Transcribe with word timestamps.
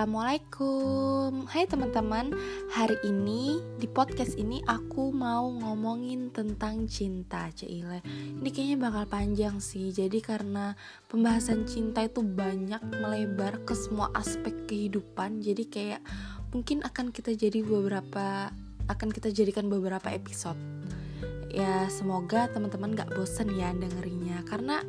Assalamualaikum. 0.00 1.44
Hai 1.44 1.68
teman-teman 1.68 2.32
Hari 2.72 3.04
ini 3.04 3.60
di 3.76 3.84
podcast 3.84 4.32
ini 4.40 4.64
aku 4.64 5.12
mau 5.12 5.52
ngomongin 5.52 6.32
tentang 6.32 6.88
cinta 6.88 7.52
Cile 7.52 8.00
Ini 8.08 8.48
kayaknya 8.48 8.80
bakal 8.80 9.04
panjang 9.04 9.60
sih 9.60 9.92
Jadi 9.92 10.24
karena 10.24 10.72
pembahasan 11.04 11.68
cinta 11.68 12.00
itu 12.00 12.24
banyak 12.24 12.80
melebar 12.80 13.60
ke 13.68 13.76
semua 13.76 14.08
aspek 14.16 14.64
kehidupan 14.72 15.44
Jadi 15.44 15.68
kayak 15.68 16.00
mungkin 16.56 16.80
akan 16.80 17.12
kita 17.12 17.36
jadi 17.36 17.60
beberapa 17.60 18.56
Akan 18.88 19.12
kita 19.12 19.28
jadikan 19.28 19.68
beberapa 19.68 20.08
episode. 20.08 20.56
Ya 21.52 21.92
semoga 21.92 22.48
teman-teman 22.48 22.96
gak 22.96 23.12
bosen 23.12 23.52
ya 23.52 23.68
dengerinnya 23.76 24.48
Karena 24.48 24.80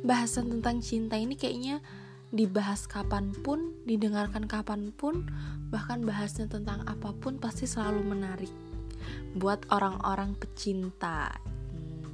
bahasan 0.00 0.48
tentang 0.48 0.80
cinta 0.80 1.20
ini 1.20 1.36
kayaknya 1.36 1.84
dibahas 2.34 2.90
kapan 2.90 3.30
pun, 3.30 3.78
didengarkan 3.86 4.50
kapan 4.50 4.90
pun, 4.90 5.30
bahkan 5.70 6.02
bahasnya 6.02 6.50
tentang 6.50 6.82
apa 6.82 7.14
pun 7.14 7.38
pasti 7.38 7.70
selalu 7.70 8.02
menarik 8.02 8.50
buat 9.38 9.62
orang-orang 9.70 10.34
pecinta. 10.34 11.30
Hmm, 11.70 12.10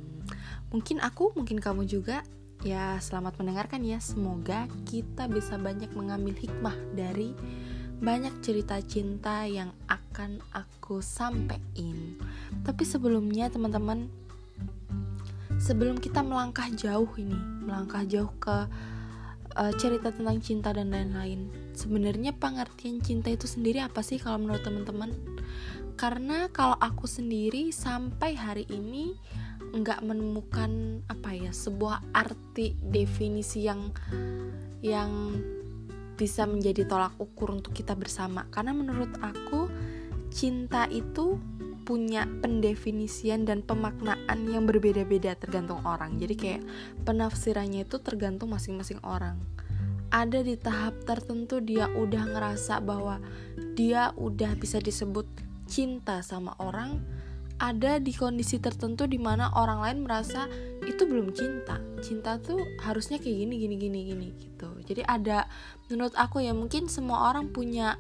mungkin 0.68 1.00
aku, 1.00 1.32
mungkin 1.32 1.56
kamu 1.56 1.88
juga. 1.88 2.20
Ya, 2.60 3.00
selamat 3.00 3.40
mendengarkan 3.40 3.80
ya. 3.80 3.96
Semoga 4.04 4.68
kita 4.84 5.24
bisa 5.32 5.56
banyak 5.56 5.96
mengambil 5.96 6.36
hikmah 6.36 6.76
dari 6.92 7.32
banyak 8.04 8.44
cerita 8.44 8.76
cinta 8.84 9.48
yang 9.48 9.72
akan 9.88 10.44
aku 10.52 11.00
sampaikan. 11.00 12.20
Tapi 12.60 12.84
sebelumnya, 12.84 13.48
teman-teman, 13.48 14.12
sebelum 15.56 15.96
kita 15.96 16.20
melangkah 16.20 16.68
jauh 16.76 17.08
ini, 17.16 17.36
melangkah 17.64 18.04
jauh 18.04 18.32
ke 18.36 18.68
uh, 19.60 19.72
cerita 19.76 20.08
tentang 20.08 20.40
cinta 20.40 20.72
dan 20.72 20.88
lain-lain. 20.88 21.52
Sebenarnya 21.76 22.32
pengertian 22.32 23.04
cinta 23.04 23.28
itu 23.28 23.44
sendiri 23.44 23.84
apa 23.84 24.00
sih 24.00 24.16
kalau 24.16 24.40
menurut 24.40 24.64
teman-teman? 24.64 25.12
Karena 26.00 26.48
kalau 26.48 26.80
aku 26.80 27.04
sendiri 27.04 27.68
sampai 27.68 28.32
hari 28.32 28.64
ini 28.72 29.12
nggak 29.70 30.00
menemukan 30.02 31.04
apa 31.06 31.36
ya 31.36 31.52
sebuah 31.52 32.16
arti 32.16 32.74
definisi 32.80 33.68
yang 33.68 33.92
yang 34.80 35.36
bisa 36.16 36.48
menjadi 36.48 36.88
tolak 36.88 37.12
ukur 37.20 37.52
untuk 37.52 37.76
kita 37.76 37.92
bersama. 37.92 38.48
Karena 38.48 38.72
menurut 38.72 39.12
aku 39.20 39.68
cinta 40.32 40.88
itu 40.88 41.36
punya 41.90 42.22
pendefinisian 42.38 43.42
dan 43.42 43.66
pemaknaan 43.66 44.46
yang 44.46 44.62
berbeda-beda 44.62 45.34
tergantung 45.34 45.82
orang. 45.82 46.22
Jadi 46.22 46.34
kayak 46.38 46.62
penafsirannya 47.02 47.82
itu 47.82 47.98
tergantung 47.98 48.54
masing-masing 48.54 49.02
orang. 49.02 49.42
Ada 50.14 50.46
di 50.46 50.54
tahap 50.54 51.02
tertentu 51.02 51.58
dia 51.58 51.90
udah 51.90 52.30
ngerasa 52.30 52.78
bahwa 52.78 53.18
dia 53.74 54.14
udah 54.14 54.54
bisa 54.54 54.78
disebut 54.78 55.26
cinta 55.66 56.22
sama 56.22 56.54
orang, 56.62 57.02
ada 57.58 57.98
di 57.98 58.14
kondisi 58.14 58.62
tertentu 58.62 59.10
di 59.10 59.18
mana 59.18 59.50
orang 59.58 59.82
lain 59.82 59.98
merasa 60.06 60.46
itu 60.86 61.04
belum 61.10 61.34
cinta. 61.34 61.82
Cinta 62.06 62.38
tuh 62.38 62.62
harusnya 62.86 63.18
kayak 63.18 63.34
gini 63.34 63.54
gini 63.66 63.74
gini 63.76 63.98
gini 64.14 64.28
gitu. 64.38 64.78
Jadi 64.86 65.02
ada 65.10 65.50
menurut 65.90 66.14
aku 66.14 66.38
ya 66.38 66.54
mungkin 66.54 66.86
semua 66.86 67.34
orang 67.34 67.50
punya 67.50 67.98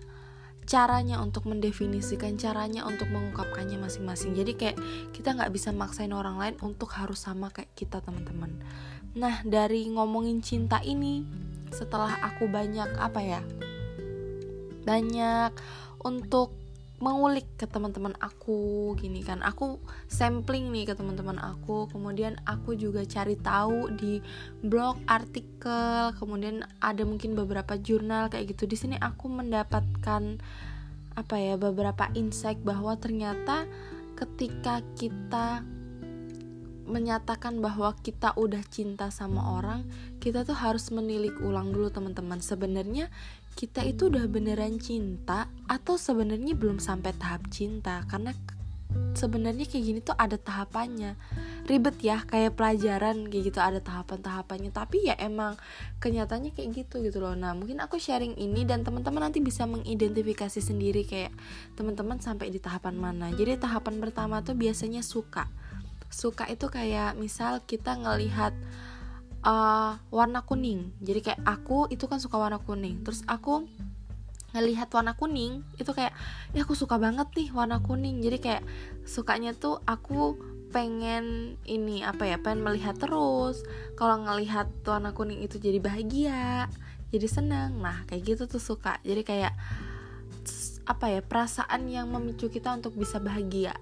caranya 0.68 1.18
untuk 1.18 1.48
mendefinisikan 1.48 2.36
caranya 2.36 2.86
untuk 2.86 3.08
mengungkapkannya 3.10 3.80
masing-masing. 3.80 4.36
Jadi 4.36 4.52
kayak 4.54 4.76
kita 5.10 5.34
nggak 5.34 5.50
bisa 5.50 5.72
maksain 5.74 6.12
orang 6.12 6.36
lain 6.36 6.54
untuk 6.60 6.92
harus 6.94 7.24
sama 7.24 7.48
kayak 7.50 7.72
kita 7.74 7.98
teman-teman. 8.04 8.60
Nah 9.16 9.42
dari 9.42 9.88
ngomongin 9.90 10.44
cinta 10.44 10.78
ini 10.84 11.26
setelah 11.70 12.18
aku 12.22 12.50
banyak 12.50 12.90
apa 12.98 13.20
ya 13.22 13.42
banyak 14.84 15.54
untuk 16.02 16.59
mengulik 17.00 17.48
ke 17.56 17.64
teman-teman 17.64 18.12
aku 18.20 18.92
gini 19.00 19.24
kan 19.24 19.40
aku 19.40 19.80
sampling 20.04 20.68
nih 20.68 20.92
ke 20.92 20.94
teman-teman 20.94 21.40
aku 21.40 21.88
kemudian 21.88 22.36
aku 22.44 22.76
juga 22.76 23.08
cari 23.08 23.40
tahu 23.40 23.88
di 23.96 24.20
blog 24.60 25.00
artikel 25.08 26.12
kemudian 26.20 26.60
ada 26.84 27.02
mungkin 27.08 27.32
beberapa 27.32 27.80
jurnal 27.80 28.28
kayak 28.28 28.52
gitu 28.52 28.68
di 28.68 28.76
sini 28.76 28.96
aku 29.00 29.32
mendapatkan 29.32 30.38
apa 31.16 31.36
ya 31.40 31.56
beberapa 31.56 32.12
insight 32.12 32.60
bahwa 32.60 32.94
ternyata 33.00 33.64
ketika 34.14 34.84
kita 34.94 35.64
menyatakan 36.90 37.62
bahwa 37.62 37.94
kita 38.02 38.34
udah 38.34 38.60
cinta 38.66 39.14
sama 39.14 39.56
orang, 39.56 39.86
kita 40.18 40.42
tuh 40.42 40.58
harus 40.58 40.90
menilik 40.90 41.38
ulang 41.38 41.70
dulu 41.70 41.86
teman-teman. 41.88 42.42
Sebenarnya 42.42 43.06
kita 43.60 43.84
itu 43.84 44.08
udah 44.08 44.24
beneran 44.24 44.80
cinta 44.80 45.44
atau 45.68 46.00
sebenarnya 46.00 46.56
belum 46.56 46.80
sampai 46.80 47.12
tahap 47.12 47.44
cinta? 47.52 48.00
Karena 48.08 48.32
sebenarnya 49.12 49.68
kayak 49.68 49.84
gini 49.84 50.00
tuh 50.00 50.16
ada 50.16 50.40
tahapannya. 50.40 51.12
Ribet 51.68 52.00
ya 52.00 52.24
kayak 52.24 52.56
pelajaran 52.56 53.28
kayak 53.28 53.52
gitu 53.52 53.60
ada 53.60 53.84
tahapan-tahapannya. 53.84 54.72
Tapi 54.72 55.12
ya 55.12 55.14
emang 55.20 55.60
kenyataannya 56.00 56.56
kayak 56.56 56.72
gitu 56.72 57.04
gitu 57.04 57.20
loh. 57.20 57.36
Nah 57.36 57.52
mungkin 57.52 57.84
aku 57.84 58.00
sharing 58.00 58.32
ini 58.40 58.64
dan 58.64 58.80
teman-teman 58.80 59.28
nanti 59.28 59.44
bisa 59.44 59.68
mengidentifikasi 59.68 60.56
sendiri 60.56 61.04
kayak 61.04 61.36
teman-teman 61.76 62.16
sampai 62.16 62.48
di 62.48 62.64
tahapan 62.64 62.96
mana. 62.96 63.28
Jadi 63.28 63.60
tahapan 63.60 64.00
pertama 64.00 64.40
tuh 64.40 64.56
biasanya 64.56 65.04
suka. 65.04 65.52
Suka 66.08 66.48
itu 66.48 66.64
kayak 66.72 67.12
misal 67.20 67.60
kita 67.68 67.92
ngelihat 67.92 68.56
uh, 69.44 69.96
warna 70.12 70.44
kuning. 70.44 70.92
Jadi 71.00 71.20
kayak 71.20 71.40
aku 71.44 71.88
itu 71.92 72.04
kan 72.06 72.20
suka 72.20 72.36
warna 72.36 72.60
kuning. 72.60 73.00
Terus 73.04 73.24
aku 73.28 73.64
ngelihat 74.50 74.90
warna 74.90 75.14
kuning 75.14 75.62
itu 75.78 75.94
kayak 75.94 76.10
ya 76.50 76.66
aku 76.66 76.74
suka 76.74 76.98
banget 76.98 77.28
nih 77.36 77.48
warna 77.54 77.80
kuning. 77.80 78.20
Jadi 78.20 78.38
kayak 78.42 78.62
sukanya 79.06 79.54
tuh 79.54 79.78
aku 79.86 80.36
pengen 80.70 81.58
ini 81.66 82.06
apa 82.06 82.26
ya 82.26 82.36
pengen 82.38 82.62
melihat 82.62 82.98
terus. 82.98 83.62
Kalau 83.94 84.22
ngelihat 84.22 84.70
warna 84.86 85.14
kuning 85.14 85.42
itu 85.42 85.58
jadi 85.58 85.78
bahagia 85.82 86.70
jadi 87.10 87.26
senang 87.26 87.82
nah 87.82 88.06
kayak 88.06 88.22
gitu 88.36 88.42
tuh 88.46 88.62
suka. 88.62 89.02
Jadi 89.02 89.22
kayak 89.26 89.54
apa 90.88 91.06
ya 91.06 91.20
perasaan 91.22 91.86
yang 91.86 92.10
memicu 92.10 92.50
kita 92.50 92.74
untuk 92.74 92.98
bisa 92.98 93.22
bahagia 93.22 93.76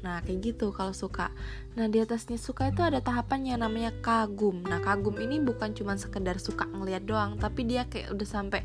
Nah 0.00 0.24
kayak 0.24 0.52
gitu 0.54 0.72
kalau 0.72 0.96
suka. 0.96 1.28
Nah 1.76 1.86
di 1.86 2.00
atasnya 2.00 2.40
suka 2.40 2.72
itu 2.72 2.80
ada 2.80 3.00
tahapan 3.04 3.54
yang 3.54 3.60
namanya 3.60 3.92
kagum. 4.00 4.64
Nah 4.64 4.80
kagum 4.80 5.16
ini 5.20 5.40
bukan 5.40 5.76
cuma 5.76 5.96
sekedar 6.00 6.40
suka 6.40 6.64
ngeliat 6.68 7.04
doang 7.04 7.36
Tapi 7.36 7.68
dia 7.68 7.84
kayak 7.88 8.12
udah 8.16 8.28
sampai 8.28 8.64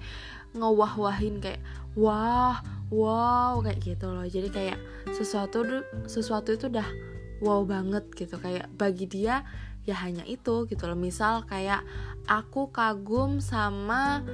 ngewah-wahin 0.55 1.43
kayak 1.43 1.59
Wah, 1.95 2.59
wow 2.91 3.63
kayak 3.63 3.79
gitu 3.79 4.11
loh. 4.11 4.27
Jadi 4.27 4.51
kayak 4.51 4.79
sesuatu 5.15 5.63
sesuatu 6.11 6.51
itu 6.51 6.67
udah 6.67 6.87
wow 7.39 7.63
banget 7.63 8.03
gitu. 8.15 8.35
Kayak 8.35 8.67
bagi 8.75 9.07
dia 9.07 9.47
ya 9.87 9.95
hanya 10.03 10.27
itu 10.27 10.67
gitu 10.67 10.83
loh. 10.91 10.99
Misal 10.99 11.47
kayak 11.47 11.87
aku 12.27 12.73
kagum 12.75 13.39
sama 13.39 14.27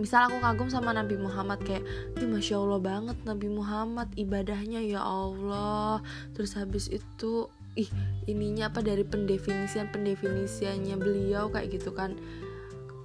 misal 0.00 0.26
aku 0.26 0.40
kagum 0.40 0.72
sama 0.72 0.96
Nabi 0.96 1.20
Muhammad 1.20 1.60
kayak 1.60 1.84
Ih, 2.16 2.26
masya 2.26 2.56
Allah 2.56 2.80
banget 2.80 3.16
Nabi 3.28 3.48
Muhammad 3.52 4.08
ibadahnya 4.16 4.80
ya 4.80 5.04
Allah. 5.04 6.00
Terus 6.32 6.56
habis 6.56 6.88
itu 6.88 7.52
ih 7.78 7.86
ininya 8.26 8.72
apa 8.72 8.82
dari 8.82 9.06
pendefinisian 9.06 9.92
pendefinisiannya 9.94 10.96
beliau 10.96 11.52
kayak 11.52 11.76
gitu 11.76 11.92
kan. 11.92 12.16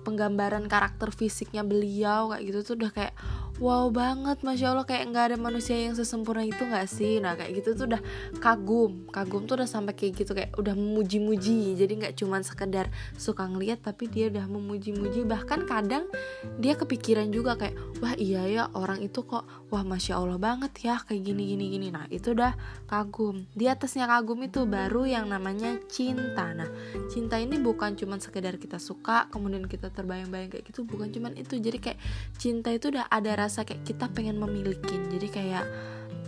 Penggambaran 0.07 0.71
karakter 0.71 1.11
fisiknya 1.11 1.61
beliau 1.65 2.33
kayak 2.33 2.43
gitu 2.47 2.59
tuh 2.63 2.75
udah 2.81 2.91
kayak 2.93 3.13
wow 3.57 3.87
banget 3.87 4.43
masya 4.43 4.75
allah. 4.75 4.83
Kayak 4.83 5.03
nggak 5.11 5.25
ada 5.31 5.37
manusia 5.39 5.77
yang 5.79 5.95
sesempurna 5.95 6.43
itu 6.43 6.59
nggak 6.59 6.87
sih? 6.91 7.23
Nah 7.23 7.39
kayak 7.39 7.63
gitu 7.63 7.69
tuh 7.77 7.85
udah 7.87 8.01
kagum. 8.43 9.07
Kagum 9.11 9.47
tuh 9.47 9.63
udah 9.63 9.69
sampai 9.69 9.95
kayak 9.95 10.25
gitu 10.25 10.35
kayak 10.35 10.51
udah 10.59 10.75
memuji-muji. 10.75 11.79
Jadi 11.79 11.93
nggak 12.03 12.13
cuman 12.19 12.43
sekedar 12.43 12.91
suka 13.15 13.47
ngeliat 13.47 13.79
tapi 13.79 14.11
dia 14.11 14.27
udah 14.27 14.45
memuji-muji. 14.49 15.23
Bahkan 15.23 15.69
kadang 15.69 16.09
dia 16.59 16.75
kepikiran 16.75 17.31
juga 17.31 17.55
kayak 17.55 17.75
wah 18.03 18.13
iya 18.19 18.43
ya 18.49 18.63
orang 18.75 18.99
itu 18.99 19.23
kok 19.23 19.47
wah 19.71 19.83
masya 19.87 20.19
allah 20.19 20.35
banget 20.35 20.75
ya 20.83 20.99
kayak 20.99 21.23
gini 21.23 21.55
gini 21.55 21.65
gini. 21.71 21.87
Nah 21.95 22.09
itu 22.11 22.35
udah 22.35 22.51
kagum. 22.91 23.47
Di 23.55 23.71
atasnya 23.71 24.09
kagum 24.09 24.43
itu 24.43 24.67
baru 24.67 25.07
yang 25.07 25.31
namanya 25.31 25.79
cinta. 25.87 26.51
Nah 26.51 26.67
cinta 27.07 27.39
ini 27.39 27.55
bukan 27.55 27.95
cuman 27.95 28.19
sekedar 28.19 28.59
kita 28.59 28.81
suka 28.81 29.31
kemudian 29.31 29.63
kita 29.69 29.87
terbayang-bayang 29.95 30.51
kayak 30.51 30.65
gitu 30.67 30.83
bukan 30.83 31.07
cuman 31.13 31.39
itu. 31.39 31.55
Jadi 31.55 31.77
kayak 31.79 31.99
cinta 32.35 32.73
itu 32.73 32.91
udah 32.91 33.07
ada 33.07 33.44
rasa 33.45 33.61
kayak 33.63 33.85
kita 33.85 34.09
pengen 34.09 34.41
memiliki 34.41 34.97
jadi 35.13 35.27
kayak 35.29 35.65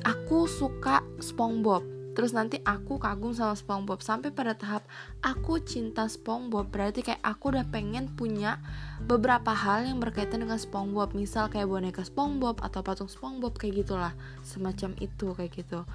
aku 0.06 0.46
suka 0.46 1.02
SpongeBob 1.18 1.98
terus 2.18 2.34
nanti 2.34 2.58
aku 2.66 2.98
kagum 2.98 3.30
sama 3.38 3.54
SpongeBob. 3.54 4.02
Sampai 4.02 4.34
pada 4.34 4.58
tahap 4.58 4.81
aku 5.22 5.62
cinta 5.62 6.10
SpongeBob 6.10 6.74
berarti 6.74 7.06
kayak 7.06 7.22
aku 7.22 7.54
udah 7.54 7.69
pengen 7.69 8.10
punya 8.10 8.58
beberapa 9.06 9.54
hal 9.54 9.86
yang 9.86 10.02
berkaitan 10.02 10.42
dengan 10.42 10.58
SpongeBob. 10.58 11.14
Misal 11.14 11.46
kayak 11.54 11.69
boneka 11.69 12.02
SpongeBob 12.02 12.58
atau 12.66 12.81
patung 12.81 13.06
SpongeBob 13.06 13.62
kayak 13.62 13.86
gitulah. 13.86 14.18
Semacam 14.42 14.98
itu 14.98 15.30
kayak 15.38 15.52
gitu. 15.62 15.86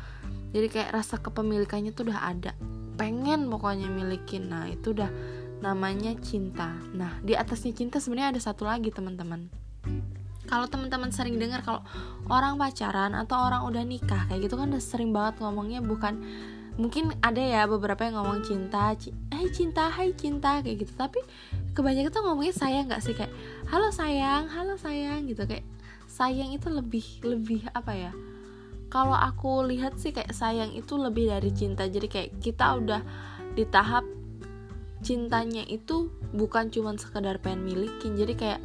Jadi 0.55 0.67
kayak 0.71 0.95
rasa 0.95 1.19
kepemilikannya 1.19 1.91
tuh 1.91 2.07
udah 2.07 2.23
ada. 2.23 2.55
Pengen 2.95 3.51
pokoknya 3.51 3.91
milikin. 3.91 4.47
Nah 4.47 4.71
itu 4.71 4.95
udah 4.95 5.11
namanya 5.59 6.15
cinta. 6.23 6.71
Nah 6.95 7.19
di 7.27 7.35
atasnya 7.35 7.75
cinta 7.75 7.99
sebenarnya 7.99 8.39
ada 8.39 8.41
satu 8.47 8.63
lagi 8.63 8.95
teman-teman 8.95 9.62
kalau 10.53 10.69
teman-teman 10.69 11.09
sering 11.09 11.41
dengar 11.41 11.65
kalau 11.65 11.81
orang 12.29 12.61
pacaran 12.61 13.17
atau 13.17 13.41
orang 13.41 13.65
udah 13.65 13.81
nikah 13.89 14.29
kayak 14.29 14.45
gitu 14.45 14.61
kan 14.61 14.69
udah 14.69 14.85
sering 14.85 15.09
banget 15.09 15.41
ngomongnya 15.41 15.81
bukan 15.81 16.21
mungkin 16.77 17.17
ada 17.25 17.41
ya 17.41 17.65
beberapa 17.65 18.05
yang 18.05 18.21
ngomong 18.21 18.45
cinta 18.45 18.93
hai 19.33 19.49
cinta 19.49 19.89
hai 19.89 20.13
cinta 20.13 20.61
kayak 20.61 20.85
gitu. 20.85 20.93
Tapi 20.93 21.25
kebanyakan 21.73 22.13
tuh 22.13 22.23
ngomongnya 22.29 22.53
sayang 22.53 22.85
nggak 22.93 23.01
sih? 23.01 23.17
Kayak 23.17 23.33
halo 23.73 23.89
sayang 23.89 24.53
halo 24.53 24.77
sayang 24.77 25.25
gitu. 25.25 25.49
Kayak 25.49 25.65
sayang 26.05 26.53
itu 26.53 26.69
lebih 26.69 27.05
lebih 27.25 27.65
apa 27.73 27.93
ya? 27.97 28.13
Kalau 28.93 29.17
aku 29.17 29.65
lihat 29.73 29.97
sih 29.97 30.13
kayak 30.13 30.37
sayang 30.37 30.77
itu 30.77 31.01
lebih 31.01 31.33
dari 31.33 31.49
cinta. 31.57 31.89
Jadi 31.89 32.13
kayak 32.13 32.31
kita 32.45 32.77
udah 32.77 33.01
di 33.57 33.65
tahap 33.65 34.05
cintanya 35.01 35.65
itu 35.65 36.13
bukan 36.37 36.69
cuma 36.69 36.93
sekedar 37.01 37.41
pengen 37.41 37.65
milikin. 37.65 38.21
Jadi 38.21 38.37
kayak 38.37 38.61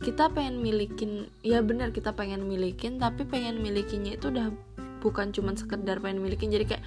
kita 0.00 0.32
pengen 0.32 0.64
milikin 0.64 1.28
ya 1.44 1.60
benar 1.60 1.92
kita 1.92 2.16
pengen 2.16 2.48
milikin 2.48 2.96
tapi 2.96 3.28
pengen 3.28 3.60
milikinya 3.60 4.16
itu 4.16 4.32
udah 4.32 4.48
bukan 5.00 5.32
cuman 5.32 5.56
sekedar 5.56 5.98
pengen 5.98 6.20
milikin. 6.20 6.52
Jadi 6.52 6.76
kayak 6.76 6.84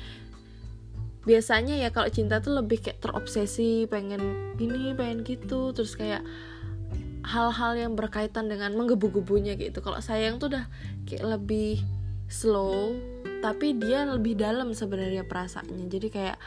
biasanya 1.24 1.80
ya 1.80 1.89
kalau 1.89 2.10
cinta 2.13 2.44
tuh 2.44 2.57
lebih 2.57 2.81
kayak 2.83 3.01
terobsesi 3.01 3.89
pengen 3.89 4.54
gini 4.57 4.94
pengen 4.94 5.25
gitu. 5.25 5.74
Terus 5.74 5.98
kayak 5.98 6.21
hal-hal 7.25 7.74
yang 7.80 7.94
berkaitan 7.98 8.50
dengan 8.50 8.77
menggebu-gebunya 8.77 9.57
gitu. 9.57 9.81
Kalau 9.81 9.98
sayang 10.01 10.38
tuh 10.38 10.54
udah 10.54 10.65
kayak 11.10 11.25
lebih 11.38 11.81
slow 12.30 12.94
tapi 13.44 13.75
dia 13.75 14.07
lebih 14.07 14.39
dalam 14.39 14.71
sebenarnya 14.71 15.25
perasaannya. 15.27 15.89
Jadi 15.89 16.07
kayak 16.13 16.38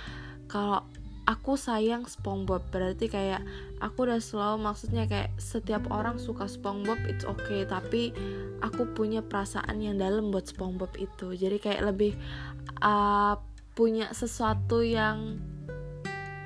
kalau 0.47 0.86
aku 1.27 1.59
sayang 1.59 2.07
SpongeBob. 2.07 2.63
Berarti 2.71 3.11
kayak 3.11 3.43
aku 3.83 4.09
udah 4.09 4.23
selalu 4.23 4.63
maksudnya 4.63 5.05
kayak 5.11 5.35
setiap 5.37 5.91
orang 5.91 6.17
suka 6.17 6.47
SpongeBob 6.47 7.03
it's 7.11 7.27
okay. 7.27 7.67
Tapi 7.67 8.15
aku 8.63 8.89
punya 8.95 9.21
perasaan 9.21 9.83
yang 9.83 9.99
dalam 9.99 10.31
buat 10.31 10.47
SpongeBob 10.49 10.95
itu. 10.97 11.35
Jadi 11.35 11.59
kayak 11.59 11.83
lebih 11.93 12.15
uh, 12.81 13.37
punya 13.77 14.09
sesuatu 14.15 14.81
yang 14.81 15.37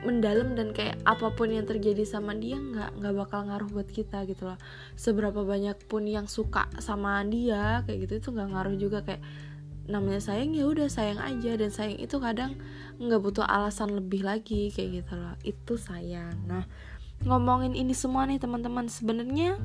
mendalam 0.00 0.56
dan 0.56 0.72
kayak 0.72 0.96
apa 1.04 1.28
pun 1.36 1.52
yang 1.52 1.68
terjadi 1.68 2.08
sama 2.08 2.32
dia 2.32 2.56
nggak 2.56 3.04
nggak 3.04 3.14
bakal 3.20 3.44
ngaruh 3.44 3.68
buat 3.68 3.88
kita 3.92 4.24
gitu 4.24 4.48
loh. 4.48 4.58
Seberapa 4.96 5.44
banyak 5.44 5.76
pun 5.86 6.08
yang 6.08 6.24
suka 6.24 6.72
sama 6.80 7.20
dia 7.28 7.84
kayak 7.84 8.08
gitu 8.08 8.14
itu 8.16 8.28
nggak 8.32 8.48
ngaruh 8.48 8.76
juga. 8.80 9.04
Kayak 9.04 9.20
namanya 9.88 10.20
sayang 10.20 10.52
ya 10.52 10.68
udah 10.68 10.88
sayang 10.90 11.20
aja. 11.22 11.56
Dan 11.56 11.70
sayang 11.72 11.96
itu 11.96 12.16
kadang 12.20 12.58
nggak 13.00 13.20
butuh 13.22 13.46
alasan 13.46 13.96
lebih 13.96 14.26
lagi 14.26 14.68
kayak 14.74 15.04
gitu 15.04 15.12
loh. 15.16 15.36
Itu 15.46 15.80
sayang. 15.80 16.36
Nah 16.44 16.64
ngomongin 17.24 17.76
ini 17.76 17.92
semua 17.92 18.24
nih 18.24 18.40
teman-teman 18.40 18.88
sebenarnya 18.88 19.60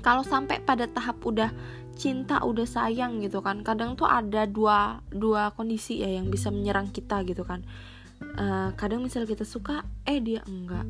kalau 0.00 0.24
sampai 0.24 0.64
pada 0.64 0.88
tahap 0.88 1.20
udah 1.24 1.52
cinta 1.94 2.42
udah 2.42 2.66
sayang 2.66 3.22
gitu 3.22 3.38
kan 3.44 3.62
kadang 3.62 3.94
tuh 3.94 4.08
ada 4.08 4.48
dua 4.48 5.04
dua 5.12 5.54
kondisi 5.54 6.02
ya 6.02 6.10
yang 6.10 6.28
bisa 6.28 6.50
menyerang 6.50 6.90
kita 6.90 7.22
gitu 7.24 7.44
kan. 7.46 7.64
Uh, 8.34 8.72
kadang 8.80 9.04
misal 9.04 9.28
kita 9.28 9.44
suka 9.44 9.84
eh 10.08 10.18
dia 10.18 10.40
enggak. 10.48 10.84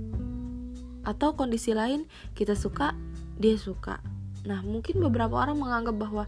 Atau 1.05 1.37
kondisi 1.37 1.77
lain 1.77 2.09
kita 2.33 2.57
suka 2.57 2.97
dia 3.37 3.59
suka. 3.59 4.01
Nah 4.45 4.61
mungkin 4.63 5.01
beberapa 5.03 5.41
orang 5.41 5.59
menganggap 5.59 5.97
bahwa 5.97 6.25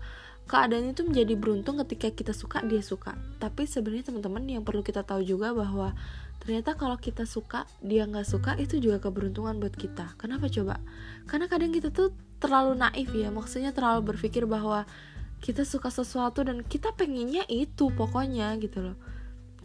keadaan 0.47 0.95
itu 0.95 1.03
menjadi 1.03 1.35
beruntung 1.35 1.83
ketika 1.83 2.09
kita 2.15 2.33
suka 2.33 2.63
dia 2.63 2.81
suka. 2.81 3.19
Tapi 3.43 3.67
sebenarnya 3.67 4.15
teman-teman 4.15 4.47
yang 4.47 4.63
perlu 4.63 4.87
kita 4.87 5.03
tahu 5.03 5.27
juga 5.27 5.51
bahwa 5.51 5.93
ternyata 6.39 6.79
kalau 6.79 6.95
kita 6.95 7.27
suka 7.27 7.67
dia 7.83 8.07
nggak 8.07 8.23
suka 8.23 8.55
itu 8.55 8.79
juga 8.79 9.03
keberuntungan 9.03 9.59
buat 9.59 9.75
kita. 9.75 10.15
Kenapa 10.15 10.47
coba? 10.47 10.79
Karena 11.27 11.51
kadang 11.51 11.75
kita 11.75 11.91
tuh 11.91 12.15
terlalu 12.39 12.79
naif 12.79 13.11
ya. 13.11 13.35
Maksudnya 13.35 13.75
terlalu 13.75 14.15
berpikir 14.15 14.47
bahwa 14.47 14.87
kita 15.43 15.67
suka 15.67 15.91
sesuatu 15.91 16.47
dan 16.47 16.63
kita 16.63 16.95
pengennya 16.95 17.43
itu 17.51 17.91
pokoknya 17.91 18.55
gitu 18.63 18.93
loh. 18.93 18.97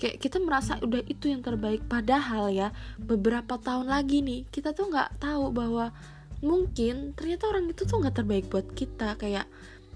Kayak 0.01 0.17
kita 0.17 0.41
merasa 0.41 0.81
udah 0.81 1.05
itu 1.05 1.29
yang 1.29 1.45
terbaik. 1.45 1.85
Padahal 1.85 2.49
ya 2.49 2.73
beberapa 2.97 3.61
tahun 3.61 3.85
lagi 3.85 4.25
nih 4.25 4.49
kita 4.49 4.73
tuh 4.73 4.89
nggak 4.89 5.21
tahu 5.21 5.53
bahwa 5.53 5.93
mungkin 6.41 7.13
ternyata 7.13 7.53
orang 7.53 7.69
itu 7.69 7.85
tuh 7.85 8.01
nggak 8.01 8.17
terbaik 8.17 8.49
buat 8.49 8.65
kita. 8.73 9.13
Kayak 9.21 9.45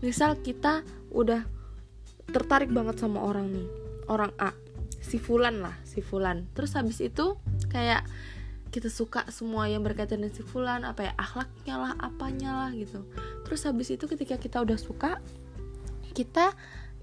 misal 0.03 0.39
kita 0.39 0.83
udah 1.12 1.45
tertarik 2.31 2.74
banget 2.74 3.00
sama 3.00 3.21
orang 3.21 3.51
nih 3.53 3.68
orang 4.09 4.33
A 4.42 4.51
si 5.06 5.21
Fulan 5.21 5.62
lah 5.62 5.77
si 5.86 6.01
Fulan. 6.01 6.50
Terus 6.57 6.74
habis 6.74 6.97
itu 7.00 7.38
kayak 7.69 8.03
kita 8.74 8.92
suka 8.92 9.24
semua 9.31 9.71
yang 9.71 9.86
berkaitan 9.86 10.19
dengan 10.19 10.36
si 10.36 10.44
Fulan 10.44 10.83
apa 10.83 11.07
ya 11.07 11.13
akhlaknya 11.15 11.75
lah 11.77 11.94
apanya 12.01 12.51
lah 12.65 12.69
gitu. 12.74 13.06
Terus 13.45 13.62
habis 13.63 13.94
itu 13.94 14.09
ketika 14.09 14.36
kita 14.36 14.59
udah 14.65 14.75
suka 14.75 15.21
kita 16.12 16.51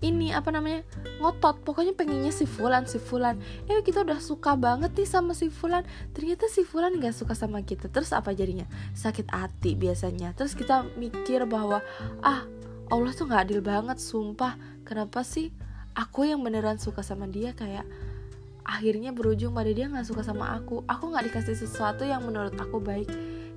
ini 0.03 0.35
apa 0.35 0.51
namanya 0.51 0.83
ngotot. 1.23 1.63
Pokoknya 1.63 1.95
pengennya 1.95 2.35
si 2.35 2.45
Fulan 2.45 2.91
si 2.91 2.99
Fulan. 2.99 3.39
Eh 3.71 3.81
kita 3.87 4.03
udah 4.03 4.19
suka 4.19 4.59
banget 4.59 4.93
nih 4.99 5.07
sama 5.07 5.33
si 5.33 5.49
Fulan. 5.49 5.87
Ternyata 6.13 6.51
si 6.51 6.67
Fulan 6.67 6.99
nggak 6.99 7.15
suka 7.15 7.39
sama 7.39 7.63
kita. 7.63 7.87
Terus 7.87 8.11
apa 8.11 8.35
jadinya? 8.35 8.67
Sakit 8.99 9.31
hati 9.31 9.79
biasanya. 9.79 10.35
Terus 10.35 10.59
kita 10.59 10.85
mikir 10.99 11.47
bahwa 11.47 11.81
ah 12.21 12.45
Allah 12.93 13.17
tuh 13.17 13.25
gak 13.25 13.49
adil 13.49 13.65
banget 13.65 13.97
sumpah. 13.97 14.61
Kenapa 14.85 15.25
sih 15.25 15.49
aku 15.97 16.29
yang 16.29 16.45
beneran 16.45 16.77
suka 16.77 17.01
sama 17.01 17.25
dia? 17.25 17.57
Kayak 17.57 17.89
akhirnya 18.69 19.17
berujung 19.17 19.57
pada 19.57 19.73
dia 19.73 19.89
gak 19.89 20.05
suka 20.05 20.21
sama 20.21 20.53
aku. 20.53 20.85
Aku 20.85 21.09
gak 21.09 21.25
dikasih 21.25 21.57
sesuatu 21.57 22.05
yang 22.05 22.21
menurut 22.21 22.53
aku 22.61 22.85
baik. 22.85 23.09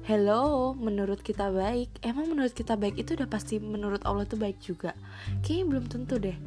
Hello 0.08 0.72
menurut 0.72 1.20
kita 1.20 1.52
baik. 1.52 1.92
Emang 2.00 2.32
menurut 2.32 2.56
kita 2.56 2.80
baik 2.80 2.96
itu 2.96 3.20
udah 3.20 3.28
pasti 3.28 3.60
menurut 3.60 4.00
Allah 4.08 4.24
tuh 4.24 4.40
baik 4.40 4.64
juga? 4.64 4.96
Kayaknya 5.44 5.66
belum 5.68 5.86
tentu 5.92 6.16
deh. 6.16 6.38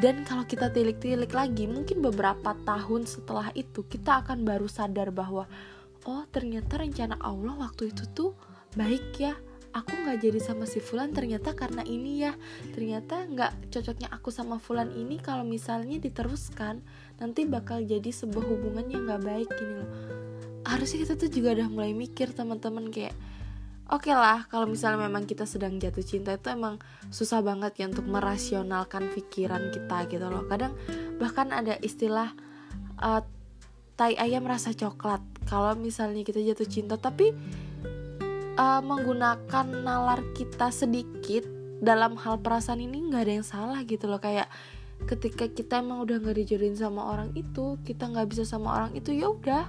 Dan 0.00 0.24
kalau 0.24 0.48
kita 0.48 0.72
tilik-tilik 0.72 1.28
lagi 1.36 1.68
mungkin 1.68 2.00
beberapa 2.00 2.56
tahun 2.64 3.04
setelah 3.04 3.52
itu 3.52 3.84
kita 3.84 4.24
akan 4.24 4.48
baru 4.48 4.72
sadar 4.72 5.12
bahwa 5.12 5.44
oh 6.08 6.24
ternyata 6.32 6.80
rencana 6.80 7.20
Allah 7.20 7.60
waktu 7.60 7.92
itu 7.92 8.08
tuh 8.16 8.32
baik 8.72 9.20
ya 9.20 9.36
aku 9.72 9.92
nggak 10.04 10.20
jadi 10.20 10.38
sama 10.38 10.68
si 10.68 10.78
Fulan 10.78 11.10
ternyata 11.16 11.56
karena 11.56 11.80
ini 11.82 12.22
ya. 12.22 12.36
Ternyata 12.76 13.26
nggak 13.26 13.72
cocoknya 13.72 14.08
aku 14.12 14.28
sama 14.28 14.60
Fulan 14.60 14.92
ini 14.92 15.18
kalau 15.18 15.42
misalnya 15.42 15.96
diteruskan 15.96 16.84
nanti 17.18 17.48
bakal 17.48 17.80
jadi 17.82 18.12
sebuah 18.12 18.44
hubungan 18.44 18.86
yang 18.92 19.08
nggak 19.08 19.22
baik 19.24 19.48
gini 19.56 19.74
loh. 19.80 19.90
Harusnya 20.62 21.08
kita 21.08 21.14
tuh 21.18 21.30
juga 21.32 21.58
udah 21.58 21.68
mulai 21.72 21.92
mikir 21.96 22.30
teman-teman 22.36 22.92
kayak 22.92 23.16
oke 23.90 24.08
okay 24.08 24.14
lah 24.14 24.46
kalau 24.46 24.70
misalnya 24.70 25.04
memang 25.04 25.26
kita 25.26 25.44
sedang 25.44 25.76
jatuh 25.76 26.04
cinta 26.06 26.32
itu 26.32 26.48
emang 26.48 26.78
susah 27.10 27.42
banget 27.42 27.82
ya 27.82 27.90
untuk 27.90 28.06
merasionalkan 28.06 29.10
pikiran 29.10 29.72
kita 29.72 30.06
gitu 30.12 30.26
loh. 30.28 30.44
Kadang 30.46 30.76
bahkan 31.16 31.50
ada 31.50 31.80
istilah 31.80 32.36
uh, 33.00 33.24
tai 33.96 34.16
ayam 34.20 34.44
rasa 34.44 34.76
coklat. 34.76 35.20
Kalau 35.48 35.74
misalnya 35.74 36.22
kita 36.22 36.40
jatuh 36.40 36.68
cinta 36.68 36.96
tapi 36.96 37.34
uh, 38.56 38.80
menggunakan 38.84 39.66
nalar 39.84 40.20
kita 40.36 40.68
sedikit 40.72 41.46
dalam 41.82 42.14
hal 42.14 42.38
perasaan 42.38 42.78
ini 42.78 43.10
nggak 43.10 43.22
ada 43.26 43.32
yang 43.42 43.46
salah 43.46 43.80
gitu 43.84 44.06
loh. 44.06 44.22
Kayak 44.22 44.48
ketika 45.10 45.50
kita 45.50 45.82
emang 45.82 46.06
udah 46.06 46.22
nggak 46.22 46.38
dijodohin 46.44 46.78
sama 46.78 47.10
orang 47.10 47.34
itu 47.34 47.76
kita 47.82 48.06
nggak 48.06 48.26
bisa 48.30 48.44
sama 48.46 48.74
orang 48.76 48.92
itu 48.94 49.10
ya 49.14 49.32
udah. 49.32 49.66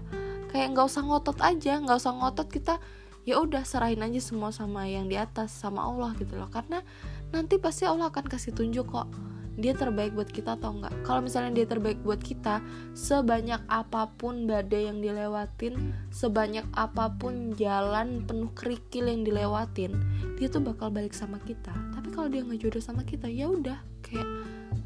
Kayak 0.53 0.77
nggak 0.77 0.85
usah 0.85 1.01
ngotot 1.01 1.39
aja 1.41 1.81
nggak 1.81 1.97
usah 1.97 2.13
ngotot 2.13 2.47
kita 2.51 2.77
ya 3.23 3.39
udah 3.39 3.63
serahin 3.63 4.03
aja 4.03 4.19
semua 4.19 4.51
sama 4.51 4.85
yang 4.85 5.07
di 5.07 5.17
atas 5.17 5.49
sama 5.55 5.83
Allah 5.83 6.13
gitu 6.21 6.37
loh. 6.37 6.51
Karena 6.53 6.85
nanti 7.33 7.57
pasti 7.57 7.89
Allah 7.89 8.13
akan 8.13 8.25
kasih 8.29 8.53
tunjuk 8.53 8.93
kok 8.93 9.32
dia 9.53 9.77
terbaik 9.77 10.17
buat 10.17 10.29
kita 10.29 10.57
atau 10.57 10.73
enggak. 10.73 10.93
Kalau 11.05 11.21
misalnya 11.21 11.61
dia 11.61 11.67
terbaik 11.69 12.01
buat 12.01 12.17
kita 12.17 12.61
sebanyak 12.97 13.61
apa 13.69 14.09
pun 14.17 14.49
badai 14.49 14.89
yang 14.89 14.97
dilewatin 14.97 15.93
sebanyak 16.09 16.65
apa 16.73 17.13
pun 17.13 17.53
jalan 17.53 18.25
penuh 18.25 18.49
kerikil 18.57 19.05
yang 19.05 19.21
dilewatin 19.21 19.93
dia 20.41 20.49
tuh 20.49 20.65
bakal 20.65 20.89
balik 20.89 21.13
sama 21.13 21.37
kita. 21.45 21.73
Tapi 21.93 22.09
kalau 22.09 22.27
dia 22.33 22.41
nggak 22.41 22.59
jodoh 22.65 22.81
sama 22.81 23.05
kita 23.05 23.29
ya 23.29 23.45
udah 23.45 23.77
kayak 24.01 24.25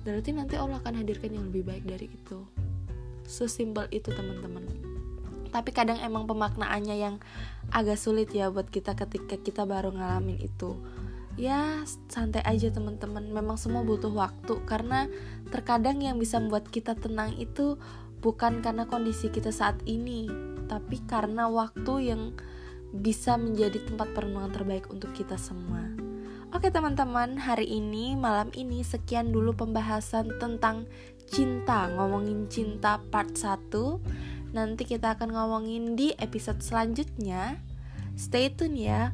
berarti 0.04 0.36
nanti 0.36 0.60
Allah 0.60 0.80
akan 0.84 1.04
hadirkan 1.04 1.32
yang 1.32 1.48
lebih 1.48 1.64
baik 1.64 1.84
dari 1.88 2.12
itu. 2.12 2.44
Sesimpel 3.28 3.88
itu 3.92 4.12
teman-teman. 4.12 4.64
Tapi 5.48 5.72
kadang 5.72 6.00
emang 6.04 6.28
pemaknaannya 6.28 6.96
yang 6.96 7.16
agak 7.72 8.00
sulit 8.00 8.32
ya 8.36 8.52
buat 8.52 8.68
kita 8.68 8.96
ketika 8.96 9.40
kita 9.40 9.64
baru 9.64 9.96
ngalamin 9.96 10.40
itu 10.44 10.76
ya 11.38 11.86
santai 12.10 12.41
aja 12.44 12.74
teman-teman. 12.74 13.29
Memang 13.29 13.56
semua 13.56 13.86
butuh 13.86 14.12
waktu 14.12 14.60
karena 14.65 15.08
terkadang 15.53 16.01
yang 16.03 16.17
bisa 16.17 16.41
membuat 16.41 16.67
kita 16.67 16.98
tenang 16.98 17.38
itu 17.38 17.77
bukan 18.20 18.65
karena 18.65 18.89
kondisi 18.89 19.29
kita 19.29 19.53
saat 19.53 19.77
ini 19.86 20.27
tapi 20.67 21.00
karena 21.08 21.48
waktu 21.48 22.12
yang 22.12 22.36
bisa 22.91 23.39
menjadi 23.39 23.79
tempat 23.88 24.12
perenungan 24.12 24.51
terbaik 24.51 24.89
untuk 24.91 25.15
kita 25.15 25.39
semua. 25.39 25.88
Oke 26.56 26.72
teman-teman, 26.72 27.36
hari 27.36 27.67
ini, 27.67 28.15
malam 28.15 28.50
ini 28.56 28.79
sekian 28.79 29.36
dulu 29.36 29.51
pembahasan 29.53 30.32
tentang 30.39 30.88
cinta. 31.27 31.91
Ngomongin 31.91 32.48
cinta 32.48 33.03
part 33.12 33.36
1 33.36 33.70
Nanti 34.56 34.88
kita 34.88 35.20
akan 35.20 35.36
ngomongin 35.36 36.00
di 36.00 36.15
episode 36.15 36.63
selanjutnya. 36.63 37.60
Stay 38.15 38.50
tune 38.50 38.79
ya 38.79 39.13